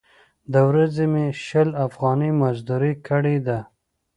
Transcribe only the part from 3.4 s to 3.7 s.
ده.